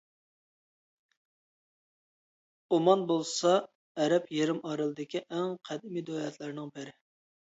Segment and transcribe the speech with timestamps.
[2.77, 3.53] ئومان بولسا
[3.97, 6.97] ئەرەب يېرىم ئارىلىدىكى ئەڭ قەدىمى دۆلەتلەرنىڭ بىرى.